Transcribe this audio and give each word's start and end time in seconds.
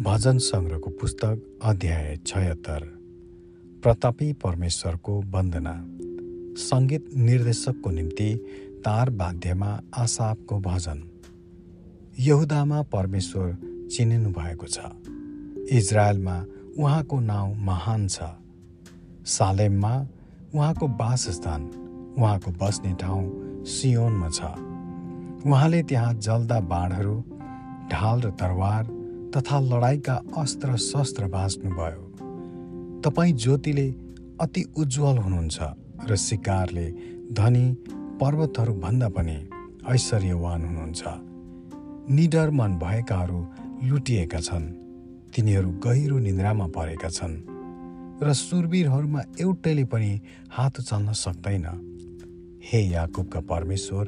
भजन 0.00 0.38
सङ्ग्रहको 0.38 0.90
पुस्तक 0.90 1.60
अध्याय 1.62 2.18
छयत्तर। 2.26 2.80
प्रतापी 3.82 4.32
परमेश्वरको 4.32 5.22
वन्दना। 5.30 5.74
सङ्गीत 6.56 7.10
निर्देशकको 7.16 7.90
निम्ति 7.90 8.34
तार 8.84 9.10
बाध्यमा 9.10 9.80
आसापको 9.94 10.60
भजन। 10.60 11.02
यहुदामा 12.18 12.82
परमेश्वर 12.82 13.56
चिनिनु 13.92 14.30
भएको 14.30 14.66
छ। 14.66 14.78
इजरायलमा 15.72 16.46
उहाँको 16.78 17.20
नाउँ 17.20 17.56
महान 17.56 18.08
छ। 18.08 18.18
सालेममा 19.26 20.06
उहाँको 20.54 20.88
वासस्थान 20.88 21.62
उहाँको 22.18 22.50
बस्ने 22.50 22.92
ठाउँ 22.94 23.64
सियोनमा 23.64 24.28
छ। 24.28 24.42
उहाँले 25.46 25.82
त्यहाँ 25.82 26.14
जल्दा 26.14 26.60
बाँडहरू 26.60 27.24
ढाल 27.92 28.20
र 28.20 28.30
तरवार 28.30 29.01
तथा 29.36 29.60
लडाइँका 29.60 30.14
अस्त्र 30.38 30.76
शस्त्र 30.76 31.26
बाँच्नुभयो। 31.26 32.02
तपाईँ 33.00 33.32
ज्योतिले 33.32 33.88
अति 34.40 34.62
उज्जवल 34.76 35.18
हुनुहुन्छ 35.18 35.58
र 36.10 36.16
सिकारले 36.16 36.86
धनी 37.32 37.66
पर्वतहरूभन्दा 38.20 39.08
पनि 39.08 39.36
ऐश्वर्यवान 39.88 40.64
हुनुहुन्छ। 40.64 41.02
निडर 42.10 42.50
मन 42.50 42.72
भएकाहरू 42.78 43.40
लुटिएका 43.84 44.40
छन्। 44.40 44.66
तिनीहरू 45.34 45.70
गहिरो 45.84 46.18
निन्द्रामा 46.18 46.66
परेका 46.66 47.08
छन् 47.08 47.36
र 48.22 48.32
सुरवीरहरूमा 48.32 49.22
एउटैले 49.40 49.84
पनि 49.84 50.20
हात 50.50 50.80
चल्न 50.80 51.12
सक्दैन। 51.12 51.66
हे 52.64 52.80
याकुबका 52.82 53.40
परमेश्वर 53.40 54.04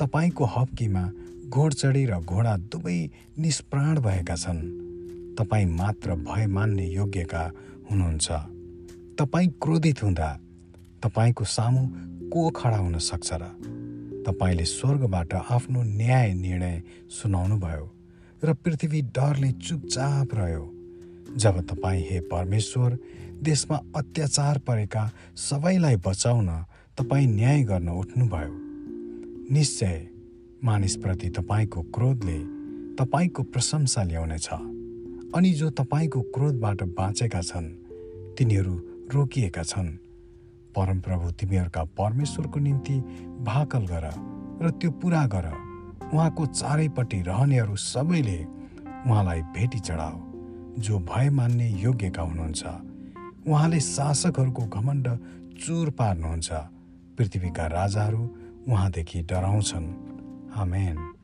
तपाईँको 0.00 0.44
हप्कीमा 0.44 1.04
घोडचडी 1.48 2.06
र 2.06 2.18
घोडा 2.20 2.56
दुवै 2.56 2.98
निष्प्राण 3.38 4.00
भएका 4.00 4.36
छन्। 4.36 4.60
तपाईँ 5.38 5.66
मात्र 5.66 6.14
भय 6.14 6.46
मान्ने 6.46 6.86
योग्यका 6.86 7.44
हुनुहुन्छ। 7.90 8.28
तपाईँ 9.18 9.48
क्रोधित 9.62 10.02
हुँदा 10.02 10.30
तपाईँको 11.02 11.44
सामु 11.44 11.82
को 12.28 12.50
खडा 12.50 12.76
हुन 12.76 12.98
सक्छ 12.98 13.30
र? 13.32 13.44
तपाईँले 14.28 14.64
स्वर्गबाट 14.64 15.34
आफ्नो 15.34 15.82
न्याय 15.82 16.34
निर्णय 16.34 16.82
सुनाउनुभयो 17.10 17.86
र 18.44 18.52
पृथ्वी 18.54 19.00
डरले 19.02 19.50
चुपचाप 19.52 20.28
रह्यो। 20.34 20.64
जब 21.36 21.60
तपाईँ 21.60 22.04
हे 22.10 22.20
परमेश्वर 22.20 22.98
देशमा 23.42 23.76
अत्याचार 23.96 24.58
परेका 24.58 25.10
सबैलाई 25.36 25.96
बचाउन 25.96 26.48
तपाईँ 26.98 27.26
न्याय 27.26 27.62
गर्न 27.62 27.88
उठ्नुभयो। 27.88 28.52
निश्चय 29.54 30.17
मानिसप्रति 30.64 31.28
तपाईँको 31.30 31.82
क्रोधले 31.94 32.38
तपाईँको 32.94 33.42
प्रशंसा 33.42 34.02
ल्याउनेछ। 34.02 34.48
अनि 35.34 35.50
जो 35.50 35.70
तपाईँको 35.70 36.20
क्रोधबाट 36.34 36.82
बाँचेका 36.82 37.40
छन् 37.40 37.68
तिनीहरू 38.34 38.74
रोकिएका 39.14 39.62
छन्। 39.62 39.88
परमप्रभु 40.76 41.30
तिमीहरूका 41.30 41.84
परमेश्वरको 41.84 42.60
निम्ति 42.60 42.96
भाकल 43.46 43.86
गर 43.86 44.06
र 44.62 44.70
त्यो 44.70 44.90
पुरा 44.90 45.26
गर। 45.26 45.46
उहाँको 46.14 46.46
चारैपट्टि 46.46 47.20
रहनेहरू 47.22 47.76
सबैले 47.76 48.38
उहाँलाई 49.06 49.42
भेटी 49.54 49.78
चढाओ। 49.78 50.18
जो 50.78 50.98
भय 50.98 51.30
मान्ने 51.30 51.68
योग्यका 51.70 52.22
हुनुहुन्छ 52.22 52.62
उहाँले 53.46 53.80
शासकहरूको 53.80 54.66
घमण्ड 54.66 55.06
चुर 55.62 55.90
पार्नुहुन्छ। 55.90 56.52
पृथ्वीका 57.18 57.66
राजाहरू 57.66 58.22
उहाँदेखि 58.68 59.22
डराउँछन्। 59.22 60.07
Amen. 60.58 61.17